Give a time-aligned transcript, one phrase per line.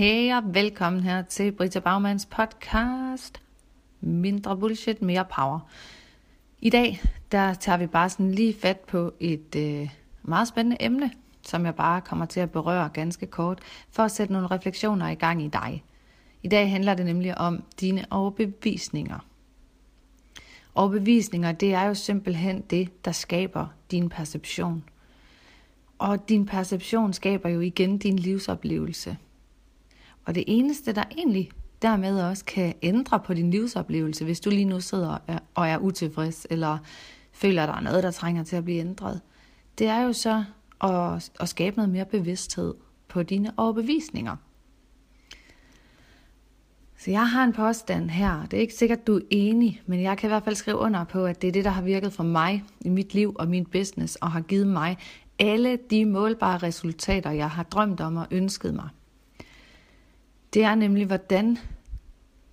[0.00, 3.42] Hej og velkommen her til Britta Bagmans podcast.
[4.00, 5.60] Mindre bullshit, mere power.
[6.60, 7.00] I dag,
[7.32, 9.88] der tager vi bare sådan lige fat på et øh,
[10.22, 11.10] meget spændende emne,
[11.42, 13.58] som jeg bare kommer til at berøre ganske kort,
[13.90, 15.84] for at sætte nogle refleksioner i gang i dig.
[16.42, 19.18] I dag handler det nemlig om dine overbevisninger.
[20.74, 24.84] Overbevisninger, det er jo simpelthen det, der skaber din perception.
[25.98, 29.16] Og din perception skaber jo igen din livsoplevelse.
[30.24, 31.50] Og det eneste, der egentlig
[31.82, 36.46] dermed også kan ændre på din livsoplevelse, hvis du lige nu sidder og er utilfreds,
[36.50, 36.78] eller
[37.32, 39.20] føler, at der er noget, der trænger til at blive ændret,
[39.78, 40.44] det er jo så
[40.84, 42.74] at, at skabe noget mere bevidsthed
[43.08, 44.36] på dine overbevisninger.
[46.98, 48.46] Så jeg har en påstand her.
[48.46, 51.04] Det er ikke sikkert, du er enig, men jeg kan i hvert fald skrive under
[51.04, 53.66] på, at det er det, der har virket for mig i mit liv og min
[53.66, 54.98] business, og har givet mig
[55.38, 58.88] alle de målbare resultater, jeg har drømt om og ønsket mig.
[60.54, 61.58] Det er nemlig, hvordan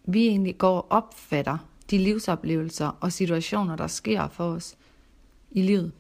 [0.06, 1.58] vi egentlig går og opfatter
[1.92, 4.78] de livsoplevelser og situationer, der sker for os
[5.52, 5.92] i livet.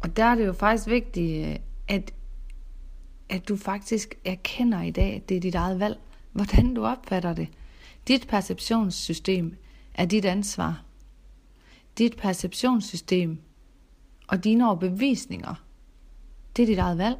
[0.00, 1.56] Og der er det jo faktisk vigtigt, øh,
[1.88, 2.14] at,
[3.28, 6.00] at du faktisk erkender i dag, at det er dit eget valg,
[6.32, 7.48] hvordan du opfatter det.
[8.08, 9.56] Dit perceptionssystem
[9.94, 10.82] er dit ansvar.
[11.98, 13.38] Dit perceptionssystem
[14.28, 15.54] og dine overbevisninger,
[16.56, 17.18] det er dit eget valg.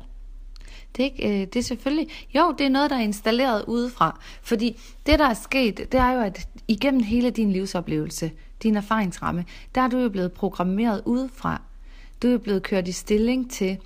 [0.97, 4.21] Det er, ikke, øh, det er selvfølgelig, jo, det er noget, der er installeret udefra.
[4.43, 8.31] Fordi det, der er sket, det er jo, at igennem hele din livsoplevelse,
[8.63, 11.63] din erfaringsramme, der er du jo blevet programmeret udefra.
[12.23, 13.79] Du er jo blevet kørt i stilling til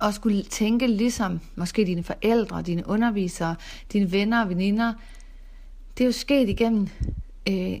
[0.00, 3.56] at skulle tænke ligesom måske dine forældre, dine undervisere,
[3.92, 4.92] dine venner og veninder.
[5.98, 6.88] Det er jo sket igennem
[7.48, 7.78] øh,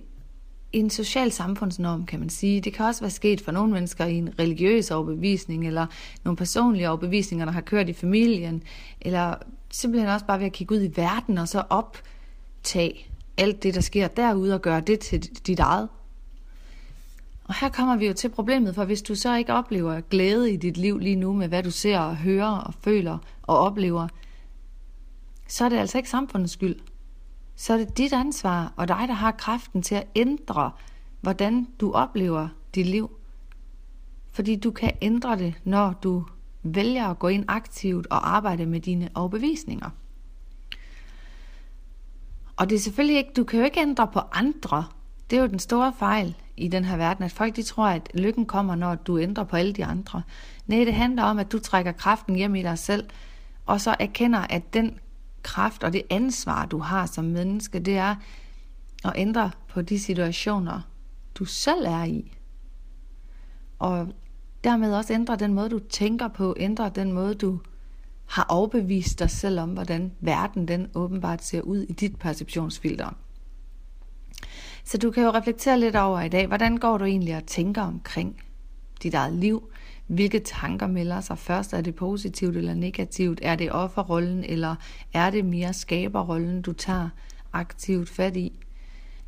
[0.72, 2.60] en social samfundsnorm, kan man sige.
[2.60, 5.86] Det kan også være sket for nogle mennesker i en religiøs overbevisning, eller
[6.24, 8.62] nogle personlige overbevisninger, der har kørt i familien,
[9.00, 9.34] eller
[9.70, 13.06] simpelthen også bare ved at kigge ud i verden, og så optage
[13.36, 15.88] alt det, der sker derude, og gøre det til dit eget.
[17.44, 20.56] Og her kommer vi jo til problemet, for hvis du så ikke oplever glæde i
[20.56, 24.08] dit liv lige nu med, hvad du ser og hører og føler og oplever,
[25.48, 26.76] så er det altså ikke samfundets skyld
[27.56, 30.70] så er det dit ansvar og dig, der har kraften til at ændre,
[31.20, 33.10] hvordan du oplever dit liv.
[34.30, 36.24] Fordi du kan ændre det, når du
[36.62, 39.90] vælger at gå ind aktivt og arbejde med dine overbevisninger.
[42.56, 44.84] Og det er selvfølgelig ikke, du kan jo ikke ændre på andre.
[45.30, 48.08] Det er jo den store fejl i den her verden, at folk de tror, at
[48.14, 50.22] lykken kommer, når du ændrer på alle de andre.
[50.66, 53.08] Nej, det handler om, at du trækker kraften hjem i dig selv,
[53.66, 54.98] og så erkender, at den
[55.42, 58.16] kraft og det ansvar, du har som menneske, det er
[59.04, 60.80] at ændre på de situationer,
[61.34, 62.32] du selv er i.
[63.78, 64.08] Og
[64.64, 67.60] dermed også ændre den måde, du tænker på, ændre den måde, du
[68.26, 73.10] har overbevist dig selv om, hvordan verden den åbenbart ser ud i dit perceptionsfilter.
[74.84, 77.82] Så du kan jo reflektere lidt over i dag, hvordan går du egentlig og tænker
[77.82, 78.42] omkring
[79.02, 79.72] dit eget liv?
[80.06, 81.72] Hvilke tanker melder sig først?
[81.72, 83.38] Er det positivt eller negativt?
[83.42, 84.74] Er det offerrollen, eller
[85.12, 87.08] er det mere skaberrollen, du tager
[87.52, 88.52] aktivt fat i?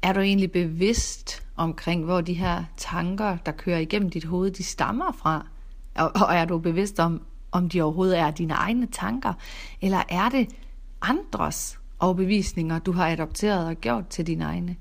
[0.02, 4.62] Er du egentlig bevidst omkring, hvor de her tanker, der kører igennem dit hoved, de
[4.62, 5.46] stammer fra?
[5.94, 9.32] Og er du bevidst om, om de overhovedet er dine egne tanker?
[9.80, 10.48] Eller er det
[11.02, 14.76] andres overbevisninger, du har adopteret og gjort til dine egne?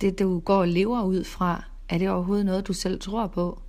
[0.00, 3.62] Det, du går og lever ud fra, er det overhovedet noget, du selv tror på?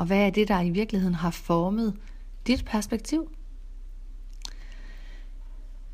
[0.00, 1.94] Og hvad er det, der i virkeligheden har formet
[2.46, 3.30] dit perspektiv?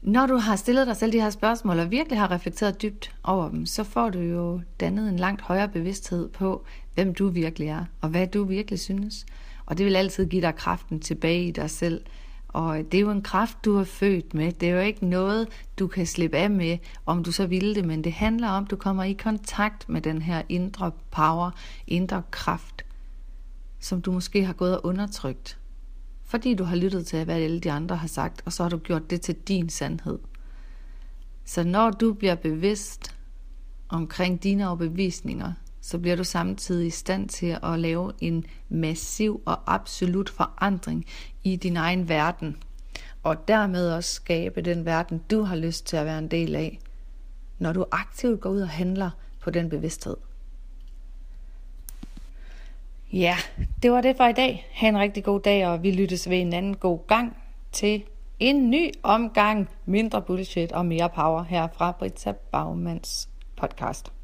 [0.02, 3.48] Når du har stillet dig selv de her spørgsmål og virkelig har reflekteret dybt over
[3.48, 7.84] dem, så får du jo dannet en langt højere bevidsthed på, hvem du virkelig er,
[8.00, 9.26] og hvad du virkelig synes.
[9.66, 12.04] Og det vil altid give dig kraften tilbage i dig selv.
[12.48, 14.52] Og det er jo en kraft, du er født med.
[14.52, 17.84] Det er jo ikke noget, du kan slippe af med, om du så vil det,
[17.84, 21.50] men det handler om, at du kommer i kontakt med den her indre power,
[21.86, 22.85] indre kraft,
[23.86, 25.58] som du måske har gået og undertrykt,
[26.24, 28.78] fordi du har lyttet til, hvad alle de andre har sagt, og så har du
[28.78, 30.18] gjort det til din sandhed.
[31.44, 33.16] Så når du bliver bevidst
[33.88, 39.74] omkring dine overbevisninger, så bliver du samtidig i stand til at lave en massiv og
[39.74, 41.06] absolut forandring
[41.44, 42.56] i din egen verden.
[43.22, 46.78] Og dermed også skabe den verden, du har lyst til at være en del af,
[47.58, 50.16] når du aktivt går ud og handler på den bevidsthed.
[53.12, 53.36] Ja,
[53.82, 54.66] det var det for i dag.
[54.72, 57.36] Ha' en rigtig god dag, og vi lyttes ved en anden god gang
[57.72, 58.04] til
[58.38, 64.15] en ny omgang mindre bullshit og mere power her fra Britta Bagmans podcast.